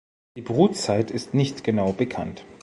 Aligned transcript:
Die 0.35 0.41
Brutzeit 0.41 1.11
ist 1.11 1.35
nicht 1.35 1.63
genau 1.63 1.93
bekannt. 1.93 2.43